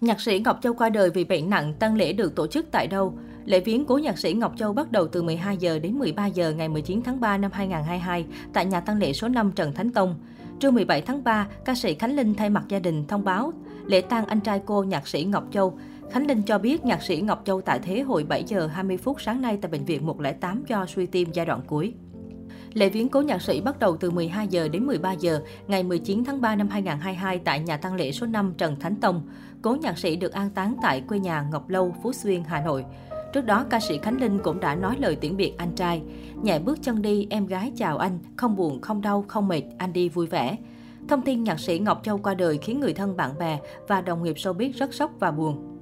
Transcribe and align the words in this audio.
Nhạc 0.00 0.20
sĩ 0.20 0.40
Ngọc 0.44 0.58
Châu 0.62 0.74
qua 0.74 0.88
đời 0.88 1.10
vì 1.10 1.24
bệnh 1.24 1.50
nặng, 1.50 1.74
tang 1.78 1.94
lễ 1.94 2.12
được 2.12 2.34
tổ 2.34 2.46
chức 2.46 2.66
tại 2.70 2.86
đâu? 2.86 3.14
Lễ 3.44 3.60
viếng 3.60 3.86
cố 3.86 3.98
nhạc 3.98 4.18
sĩ 4.18 4.32
Ngọc 4.32 4.52
Châu 4.56 4.72
bắt 4.72 4.92
đầu 4.92 5.08
từ 5.08 5.22
12 5.22 5.56
giờ 5.56 5.78
đến 5.78 5.98
13 5.98 6.26
giờ 6.26 6.52
ngày 6.52 6.68
19 6.68 7.02
tháng 7.04 7.20
3 7.20 7.38
năm 7.38 7.50
2022 7.54 8.26
tại 8.52 8.66
nhà 8.66 8.80
tang 8.80 8.98
lễ 8.98 9.12
số 9.12 9.28
5 9.28 9.52
Trần 9.56 9.74
Thánh 9.74 9.90
Tông. 9.90 10.14
Trưa 10.60 10.70
17 10.70 11.00
tháng 11.00 11.24
3, 11.24 11.48
ca 11.64 11.74
sĩ 11.74 11.94
Khánh 11.94 12.16
Linh 12.16 12.34
thay 12.34 12.50
mặt 12.50 12.64
gia 12.68 12.78
đình 12.78 13.06
thông 13.06 13.24
báo 13.24 13.52
lễ 13.86 14.00
tang 14.00 14.26
anh 14.26 14.40
trai 14.40 14.60
cô 14.66 14.82
nhạc 14.82 15.08
sĩ 15.08 15.24
Ngọc 15.24 15.44
Châu. 15.52 15.78
Khánh 16.10 16.26
Linh 16.26 16.42
cho 16.42 16.58
biết 16.58 16.84
nhạc 16.84 17.02
sĩ 17.02 17.20
Ngọc 17.20 17.42
Châu 17.44 17.60
tại 17.60 17.78
thế 17.82 18.00
hồi 18.00 18.24
7 18.24 18.44
giờ 18.44 18.66
20 18.66 18.96
phút 18.96 19.20
sáng 19.20 19.42
nay 19.42 19.58
tại 19.62 19.70
bệnh 19.70 19.84
viện 19.84 20.06
108 20.06 20.64
do 20.66 20.86
suy 20.86 21.06
tim 21.06 21.28
giai 21.32 21.46
đoạn 21.46 21.60
cuối. 21.66 21.94
Lễ 22.76 22.88
viếng 22.88 23.08
cố 23.08 23.20
nhạc 23.20 23.42
sĩ 23.42 23.60
bắt 23.60 23.78
đầu 23.78 23.96
từ 23.96 24.10
12 24.10 24.48
giờ 24.48 24.68
đến 24.68 24.86
13 24.86 25.12
giờ 25.12 25.40
ngày 25.66 25.82
19 25.82 26.24
tháng 26.24 26.40
3 26.40 26.56
năm 26.56 26.68
2022 26.68 27.38
tại 27.38 27.60
nhà 27.60 27.76
tang 27.76 27.94
lễ 27.94 28.12
số 28.12 28.26
5 28.26 28.54
Trần 28.58 28.80
Thánh 28.80 28.96
Tông. 28.96 29.22
Cố 29.62 29.76
nhạc 29.80 29.98
sĩ 29.98 30.16
được 30.16 30.32
an 30.32 30.50
táng 30.50 30.76
tại 30.82 31.00
quê 31.00 31.18
nhà 31.18 31.46
Ngọc 31.52 31.68
Lâu, 31.68 31.94
Phú 32.02 32.12
Xuyên, 32.12 32.42
Hà 32.44 32.60
Nội. 32.60 32.84
Trước 33.32 33.40
đó, 33.40 33.64
ca 33.70 33.80
sĩ 33.80 33.98
Khánh 33.98 34.20
Linh 34.20 34.38
cũng 34.38 34.60
đã 34.60 34.74
nói 34.74 34.96
lời 34.98 35.16
tiễn 35.16 35.36
biệt 35.36 35.54
anh 35.58 35.74
trai. 35.74 36.02
Nhẹ 36.42 36.58
bước 36.58 36.78
chân 36.82 37.02
đi, 37.02 37.26
em 37.30 37.46
gái 37.46 37.72
chào 37.76 37.98
anh, 37.98 38.18
không 38.36 38.56
buồn, 38.56 38.80
không 38.80 39.00
đau, 39.00 39.24
không 39.28 39.48
mệt, 39.48 39.62
anh 39.78 39.92
đi 39.92 40.08
vui 40.08 40.26
vẻ. 40.26 40.56
Thông 41.08 41.22
tin 41.22 41.44
nhạc 41.44 41.60
sĩ 41.60 41.78
Ngọc 41.78 42.00
Châu 42.04 42.18
qua 42.18 42.34
đời 42.34 42.58
khiến 42.58 42.80
người 42.80 42.94
thân 42.94 43.16
bạn 43.16 43.38
bè 43.38 43.58
và 43.88 44.00
đồng 44.00 44.22
nghiệp 44.22 44.36
showbiz 44.36 44.72
rất 44.72 44.94
sốc 44.94 45.10
và 45.18 45.30
buồn. 45.30 45.75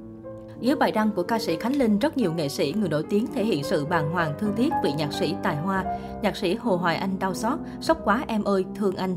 Dưới 0.64 0.76
bài 0.76 0.92
đăng 0.92 1.10
của 1.10 1.22
ca 1.22 1.38
sĩ 1.38 1.56
Khánh 1.56 1.76
Linh, 1.76 1.98
rất 1.98 2.16
nhiều 2.16 2.32
nghệ 2.32 2.48
sĩ, 2.48 2.74
người 2.76 2.88
nổi 2.88 3.04
tiếng 3.10 3.26
thể 3.34 3.44
hiện 3.44 3.64
sự 3.64 3.86
bàng 3.86 4.10
hoàng 4.10 4.34
thương 4.38 4.52
tiếc 4.56 4.72
vị 4.84 4.92
nhạc 4.98 5.12
sĩ 5.12 5.34
tài 5.42 5.56
hoa. 5.56 5.84
Nhạc 6.22 6.36
sĩ 6.36 6.54
Hồ 6.54 6.76
Hoài 6.76 6.96
Anh 6.96 7.18
đau 7.18 7.34
xót, 7.34 7.58
sốc 7.80 8.00
quá 8.04 8.24
em 8.26 8.44
ơi, 8.44 8.64
thương 8.74 8.96
anh. 8.96 9.16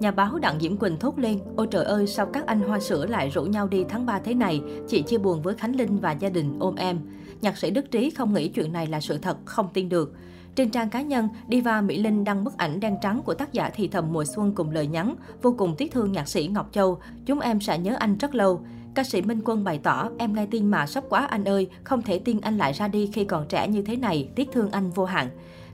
Nhà 0.00 0.10
báo 0.10 0.38
Đặng 0.38 0.60
Diễm 0.60 0.76
Quỳnh 0.76 0.98
thốt 0.98 1.18
lên, 1.18 1.40
ôi 1.56 1.66
trời 1.70 1.84
ơi, 1.84 2.06
sao 2.06 2.26
các 2.26 2.46
anh 2.46 2.60
hoa 2.60 2.80
sữa 2.80 3.06
lại 3.06 3.30
rủ 3.30 3.42
nhau 3.42 3.68
đi 3.68 3.84
tháng 3.88 4.06
3 4.06 4.18
thế 4.18 4.34
này, 4.34 4.62
chị 4.88 5.02
chia 5.02 5.18
buồn 5.18 5.42
với 5.42 5.54
Khánh 5.54 5.76
Linh 5.76 6.00
và 6.00 6.12
gia 6.12 6.28
đình 6.28 6.56
ôm 6.60 6.74
em. 6.74 6.98
Nhạc 7.40 7.58
sĩ 7.58 7.70
Đức 7.70 7.90
Trí 7.90 8.10
không 8.10 8.34
nghĩ 8.34 8.48
chuyện 8.48 8.72
này 8.72 8.86
là 8.86 9.00
sự 9.00 9.18
thật, 9.18 9.36
không 9.44 9.68
tin 9.74 9.88
được. 9.88 10.12
Trên 10.54 10.70
trang 10.70 10.90
cá 10.90 11.02
nhân, 11.02 11.28
Diva 11.50 11.80
Mỹ 11.80 11.98
Linh 11.98 12.24
đăng 12.24 12.44
bức 12.44 12.56
ảnh 12.56 12.80
đen 12.80 12.96
trắng 13.02 13.22
của 13.24 13.34
tác 13.34 13.52
giả 13.52 13.70
thì 13.74 13.88
thầm 13.88 14.12
mùa 14.12 14.24
xuân 14.24 14.52
cùng 14.54 14.70
lời 14.70 14.86
nhắn, 14.86 15.16
vô 15.42 15.54
cùng 15.58 15.74
tiếc 15.78 15.92
thương 15.92 16.12
nhạc 16.12 16.28
sĩ 16.28 16.46
Ngọc 16.46 16.68
Châu. 16.72 16.98
Chúng 17.26 17.40
em 17.40 17.60
sẽ 17.60 17.78
nhớ 17.78 17.96
anh 17.98 18.18
rất 18.18 18.34
lâu. 18.34 18.60
Ca 18.94 19.04
sĩ 19.04 19.22
Minh 19.22 19.40
Quân 19.44 19.64
bày 19.64 19.80
tỏ, 19.82 20.10
em 20.18 20.34
nghe 20.34 20.46
tin 20.46 20.70
mà 20.70 20.86
sốc 20.86 21.04
quá 21.08 21.26
anh 21.26 21.44
ơi, 21.44 21.68
không 21.84 22.02
thể 22.02 22.18
tin 22.18 22.40
anh 22.40 22.58
lại 22.58 22.72
ra 22.72 22.88
đi 22.88 23.10
khi 23.12 23.24
còn 23.24 23.46
trẻ 23.48 23.68
như 23.68 23.82
thế 23.82 23.96
này, 23.96 24.28
tiếc 24.34 24.48
thương 24.52 24.70
anh 24.70 24.90
vô 24.90 25.04
hạn. 25.04 25.28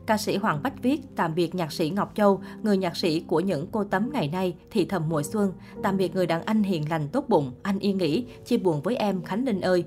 Ca 0.07 0.17
sĩ 0.17 0.37
Hoàng 0.37 0.63
Bách 0.63 0.83
viết 0.83 1.01
tạm 1.17 1.35
biệt 1.35 1.55
nhạc 1.55 1.73
sĩ 1.73 1.91
Ngọc 1.91 2.13
Châu, 2.15 2.41
người 2.63 2.77
nhạc 2.77 2.97
sĩ 2.97 3.21
của 3.21 3.41
những 3.41 3.67
cô 3.73 3.85
tấm 3.85 4.11
ngày 4.13 4.29
nay, 4.29 4.55
thì 4.71 4.85
thầm 4.85 5.09
mùa 5.09 5.23
xuân. 5.23 5.53
Tạm 5.83 5.97
biệt 5.97 6.15
người 6.15 6.27
đàn 6.27 6.43
anh 6.43 6.63
hiền 6.63 6.91
lành 6.91 7.09
tốt 7.09 7.25
bụng, 7.29 7.53
anh 7.63 7.79
yên 7.79 7.99
nghỉ, 7.99 8.27
chia 8.47 8.57
buồn 8.57 8.83
với 8.83 8.97
em 8.97 9.23
Khánh 9.23 9.45
Linh 9.45 9.61
ơi. 9.61 9.85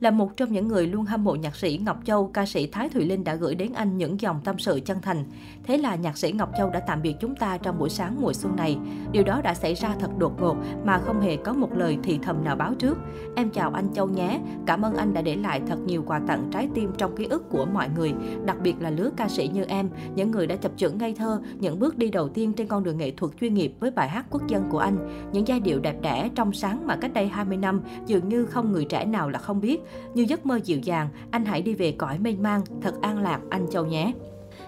Là 0.00 0.10
một 0.10 0.36
trong 0.36 0.52
những 0.52 0.68
người 0.68 0.86
luôn 0.86 1.04
hâm 1.04 1.24
mộ 1.24 1.34
nhạc 1.34 1.56
sĩ 1.56 1.80
Ngọc 1.84 1.98
Châu, 2.04 2.26
ca 2.26 2.46
sĩ 2.46 2.66
Thái 2.66 2.88
Thùy 2.88 3.04
Linh 3.04 3.24
đã 3.24 3.34
gửi 3.34 3.54
đến 3.54 3.72
anh 3.72 3.96
những 3.98 4.20
dòng 4.20 4.40
tâm 4.44 4.58
sự 4.58 4.80
chân 4.84 4.98
thành. 5.02 5.24
Thế 5.64 5.78
là 5.78 5.94
nhạc 5.94 6.18
sĩ 6.18 6.32
Ngọc 6.32 6.50
Châu 6.58 6.70
đã 6.70 6.80
tạm 6.80 7.02
biệt 7.02 7.14
chúng 7.20 7.36
ta 7.36 7.58
trong 7.58 7.78
buổi 7.78 7.90
sáng 7.90 8.16
mùa 8.20 8.32
xuân 8.32 8.56
này. 8.56 8.78
Điều 9.12 9.24
đó 9.24 9.40
đã 9.44 9.54
xảy 9.54 9.74
ra 9.74 9.94
thật 10.00 10.18
đột 10.18 10.40
ngột 10.40 10.56
mà 10.84 10.98
không 10.98 11.20
hề 11.20 11.36
có 11.36 11.52
một 11.52 11.72
lời 11.72 11.98
thì 12.02 12.18
thầm 12.22 12.44
nào 12.44 12.56
báo 12.56 12.74
trước. 12.74 12.98
Em 13.36 13.50
chào 13.50 13.70
anh 13.70 13.88
Châu 13.94 14.08
nhé. 14.08 14.40
Cảm 14.66 14.82
ơn 14.82 14.94
anh 14.94 15.14
đã 15.14 15.22
để 15.22 15.36
lại 15.36 15.60
thật 15.66 15.78
nhiều 15.86 16.02
quà 16.06 16.20
tặng 16.26 16.48
trái 16.52 16.68
tim 16.74 16.90
trong 16.98 17.16
ký 17.16 17.24
ức 17.24 17.50
của 17.50 17.66
mọi 17.72 17.88
người, 17.96 18.14
đặc 18.44 18.56
biệt 18.62 18.74
là 18.80 18.90
lứa 18.90 19.10
ca 19.16 19.28
sĩ 19.28 19.48
như 19.48 19.64
em, 19.64 19.88
những 20.14 20.30
người 20.30 20.46
đã 20.46 20.56
chập 20.56 20.72
chững 20.76 20.98
ngây 20.98 21.14
thơ, 21.14 21.40
những 21.58 21.78
bước 21.78 21.98
đi 21.98 22.10
đầu 22.10 22.28
tiên 22.28 22.52
trên 22.52 22.66
con 22.66 22.84
đường 22.84 22.98
nghệ 22.98 23.10
thuật 23.10 23.32
chuyên 23.40 23.54
nghiệp 23.54 23.72
với 23.80 23.90
bài 23.90 24.08
hát 24.08 24.26
quốc 24.30 24.48
dân 24.48 24.68
của 24.70 24.78
anh, 24.78 25.28
những 25.32 25.48
giai 25.48 25.60
điệu 25.60 25.80
đẹp 25.80 25.96
đẽ 26.02 26.30
trong 26.34 26.52
sáng 26.52 26.86
mà 26.86 26.96
cách 26.96 27.12
đây 27.14 27.28
20 27.28 27.56
năm 27.56 27.80
dường 28.06 28.28
như 28.28 28.46
không 28.46 28.72
người 28.72 28.84
trẻ 28.84 29.04
nào 29.04 29.28
là 29.30 29.38
không 29.38 29.60
biết. 29.60 29.82
Như 30.14 30.24
giấc 30.28 30.46
mơ 30.46 30.60
dịu 30.64 30.78
dàng, 30.78 31.08
anh 31.30 31.44
hãy 31.44 31.62
đi 31.62 31.74
về 31.74 31.92
cõi 31.92 32.18
mênh 32.18 32.42
mang, 32.42 32.62
thật 32.82 32.94
an 33.02 33.22
lạc 33.22 33.40
anh 33.50 33.66
Châu 33.70 33.86
nhé. 33.86 34.12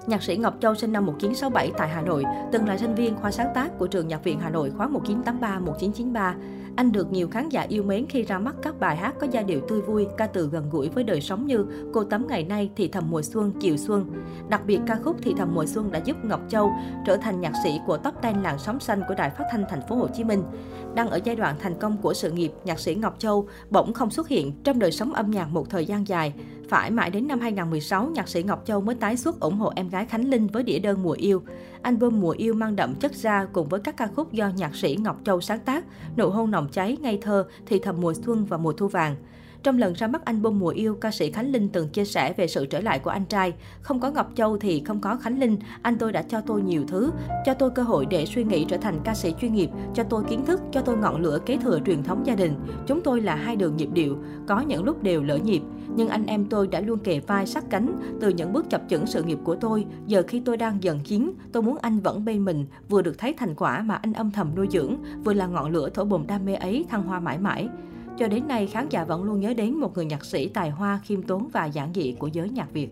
Nhạc 0.07 0.23
sĩ 0.23 0.37
Ngọc 0.37 0.55
Châu 0.61 0.75
sinh 0.75 0.93
năm 0.93 1.07
1967 1.07 1.73
tại 1.79 1.89
Hà 1.89 2.03
Nội, 2.03 2.25
từng 2.53 2.69
là 2.69 2.79
sinh 2.79 2.95
viên 2.95 3.17
khoa 3.17 3.31
sáng 3.31 3.49
tác 3.55 3.79
của 3.79 3.87
trường 3.87 4.09
Nhạc 4.09 4.25
viện 4.25 4.41
Hà 4.41 4.51
Nội 4.51 4.73
khóa 4.77 4.89
1983-1993. 4.89 6.33
Anh 6.79 6.93
được 6.93 7.13
nhiều 7.13 7.29
khán 7.29 7.49
giả 7.49 7.67
yêu 7.69 7.83
mến 7.83 8.07
khi 8.09 8.23
ra 8.23 8.39
mắt 8.39 8.55
các 8.63 8.81
bài 8.81 8.97
hát 8.97 9.15
có 9.21 9.27
giai 9.31 9.45
điệu 9.45 9.61
tươi 9.69 9.81
vui, 9.81 10.07
ca 10.17 10.27
từ 10.27 10.49
gần 10.49 10.71
gũi 10.71 10.89
với 10.89 11.05
đời 11.05 11.21
sống 11.21 11.47
như 11.47 11.67
Cô 11.93 12.05
tấm 12.05 12.27
ngày 12.29 12.45
nay, 12.45 12.71
Thì 12.77 12.89
thầm 12.89 13.11
mùa 13.11 13.23
xuân, 13.23 13.53
Chiều 13.61 13.77
xuân. 13.77 14.25
Đặc 14.49 14.63
biệt 14.67 14.81
ca 14.87 14.99
khúc 15.05 15.17
Thì 15.23 15.35
thầm 15.37 15.55
mùa 15.55 15.67
xuân 15.67 15.91
đã 15.93 15.99
giúp 16.05 16.17
Ngọc 16.25 16.41
Châu 16.49 16.73
trở 17.07 17.17
thành 17.17 17.41
nhạc 17.41 17.53
sĩ 17.65 17.81
của 17.87 17.97
top 17.97 18.15
10 18.23 18.33
làng 18.43 18.59
sóng 18.59 18.81
xanh 18.81 19.03
của 19.09 19.15
Đài 19.15 19.31
Phát 19.31 19.45
thanh 19.51 19.65
Thành 19.71 19.81
phố 19.89 19.97
Hồ 19.97 20.09
Chí 20.17 20.25
Minh. 20.25 20.43
Đang 20.95 21.11
ở 21.11 21.21
giai 21.25 21.37
đoạn 21.37 21.57
thành 21.61 21.75
công 21.81 21.97
của 21.97 22.15
sự 22.15 22.31
nghiệp, 22.31 22.53
nhạc 22.65 22.79
sĩ 22.79 22.95
Ngọc 22.95 23.15
Châu 23.19 23.49
bỗng 23.71 23.93
không 23.93 24.11
xuất 24.11 24.29
hiện 24.29 24.53
trong 24.65 24.79
đời 24.79 24.93
sống 24.93 25.13
âm 25.13 25.31
nhạc 25.31 25.49
một 25.51 25.71
thời 25.71 25.87
gian 25.87 26.09
dài. 26.09 26.35
Phải 26.69 26.91
mãi 26.91 27.11
đến 27.11 27.29
năm 27.29 27.41
2016, 27.41 28.07
nhạc 28.15 28.29
sĩ 28.29 28.43
Ngọc 28.43 28.63
Châu 28.67 28.81
mới 28.81 28.95
tái 28.95 29.17
xuất 29.17 29.41
ủng 29.41 29.57
hộ 29.57 29.73
em 29.77 29.89
gái 29.89 30.07
Khánh 30.07 30.29
Linh 30.29 30.47
với 30.47 30.63
đĩa 30.63 30.79
đơn 30.79 31.03
Mùa 31.03 31.17
Yêu. 31.19 31.43
Album 31.83 32.21
Mùa 32.21 32.35
Yêu 32.39 32.55
mang 32.55 32.77
đậm 32.77 32.95
chất 32.95 33.15
ra 33.15 33.47
cùng 33.53 33.69
với 33.69 33.81
các 33.81 33.97
ca 33.97 34.07
khúc 34.17 34.33
do 34.33 34.49
nhạc 34.57 34.75
sĩ 34.75 34.97
Ngọc 35.01 35.21
Châu 35.25 35.41
sáng 35.41 35.61
tác, 35.61 35.85
Nụ 36.17 36.31
hôn 36.31 36.51
nồng 36.51 36.69
cháy, 36.73 36.97
Ngây 37.01 37.19
thơ, 37.23 37.47
Thì 37.67 37.79
thầm 37.79 38.01
mùa 38.01 38.15
xuân 38.15 38.45
và 38.45 38.57
mùa 38.57 38.73
thu 38.73 38.89
vàng. 38.89 39.17
Trong 39.63 39.79
lần 39.79 39.93
ra 39.93 40.07
mắt 40.07 40.25
album 40.25 40.59
Mùa 40.59 40.69
Yêu, 40.69 40.95
ca 40.95 41.11
sĩ 41.11 41.31
Khánh 41.31 41.53
Linh 41.53 41.69
từng 41.69 41.89
chia 41.89 42.05
sẻ 42.05 42.33
về 42.37 42.47
sự 42.47 42.67
trở 42.67 42.81
lại 42.81 42.99
của 42.99 43.11
anh 43.11 43.25
trai. 43.25 43.53
Không 43.81 44.01
có 44.01 44.11
Ngọc 44.11 44.31
Châu 44.35 44.59
thì 44.59 44.83
không 44.87 45.01
có 45.01 45.17
Khánh 45.17 45.39
Linh, 45.39 45.57
anh 45.83 45.99
tôi 45.99 46.13
đã 46.13 46.23
cho 46.23 46.41
tôi 46.41 46.63
nhiều 46.63 46.85
thứ, 46.89 47.11
cho 47.47 47.55
tôi 47.55 47.71
cơ 47.71 47.83
hội 47.83 48.07
để 48.07 48.27
suy 48.27 48.45
nghĩ 48.45 48.65
trở 48.69 48.77
thành 48.77 49.01
ca 49.05 49.15
sĩ 49.15 49.35
chuyên 49.41 49.55
nghiệp, 49.55 49.71
cho 49.95 50.03
tôi 50.03 50.25
kiến 50.29 50.45
thức, 50.45 50.61
cho 50.73 50.81
tôi 50.81 50.97
ngọn 50.97 51.23
lửa 51.23 51.39
kế 51.47 51.57
thừa 51.57 51.79
truyền 51.87 52.03
thống 52.03 52.27
gia 52.27 52.35
đình. 52.35 52.55
Chúng 52.87 53.01
tôi 53.01 53.21
là 53.21 53.35
hai 53.35 53.57
đường 53.57 53.77
nhịp 53.77 53.89
điệu, 53.93 54.17
có 54.47 54.61
những 54.61 54.85
lúc 54.85 55.03
đều 55.03 55.23
lỡ 55.23 55.37
nhịp. 55.37 55.63
Nhưng 55.97 56.09
anh 56.09 56.27
em 56.27 56.47
tôi 56.47 56.67
đã 56.67 56.81
luôn 56.81 56.99
kề 56.99 57.21
vai 57.21 57.47
sát 57.47 57.65
cánh 57.71 58.01
từ 58.21 58.29
những 58.29 58.53
bước 58.53 58.71
chập 58.71 58.83
chững 58.89 59.07
sự 59.07 59.23
nghiệp 59.23 59.39
của 59.45 59.55
tôi. 59.55 59.87
Giờ 60.07 60.23
khi 60.29 60.43
tôi 60.45 60.57
đang 60.57 60.83
dần 60.83 61.01
chiến, 61.01 61.33
tôi 61.53 61.63
muốn 61.63 61.79
anh 61.81 62.01
vẫn 62.01 62.25
bên 62.25 62.45
mình, 62.45 62.67
vừa 62.89 63.03
được 63.03 63.19
thấy 63.19 63.33
thành 63.33 63.55
quả 63.55 63.83
mà 63.83 63.95
anh 63.95 64.13
âm 64.13 64.31
thầm 64.31 64.55
nuôi 64.57 64.67
dưỡng, 64.71 64.97
vừa 65.25 65.33
là 65.33 65.47
ngọn 65.47 65.71
lửa 65.71 65.89
thổi 65.95 66.05
bùng 66.05 66.27
đam 66.27 66.45
mê 66.45 66.55
ấy 66.55 66.85
thăng 66.89 67.03
hoa 67.03 67.21
mãi 67.21 67.39
mãi. 67.39 67.69
Cho 68.19 68.29
đến 68.29 68.49
nay, 68.49 68.67
khán 68.67 68.89
giả 68.89 69.05
vẫn 69.05 69.23
luôn 69.23 69.41
nhớ 69.41 69.55
đến 69.55 69.75
một 69.75 69.95
người 69.95 70.05
nhạc 70.05 70.25
sĩ 70.25 70.49
tài 70.49 70.71
hoa, 70.71 71.01
khiêm 71.05 71.23
tốn 71.23 71.49
và 71.53 71.65
giản 71.67 71.93
dị 71.95 72.17
của 72.19 72.27
giới 72.27 72.49
nhạc 72.49 72.73
Việt. 72.73 72.89